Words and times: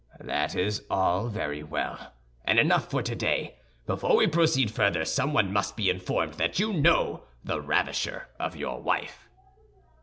"That 0.19 0.55
is 0.55 0.83
all 0.89 1.27
very 1.27 1.61
well, 1.61 2.13
and 2.43 2.57
enough 2.57 2.89
for 2.89 3.03
today; 3.03 3.57
before 3.85 4.17
we 4.17 4.25
proceed 4.25 4.71
further, 4.71 5.05
someone 5.05 5.53
must 5.53 5.77
be 5.77 5.91
informed 5.91 6.33
that 6.39 6.57
you 6.57 6.73
know 6.73 7.25
the 7.43 7.61
ravisher 7.61 8.27
of 8.39 8.55
your 8.55 8.81
wife." 8.81 9.29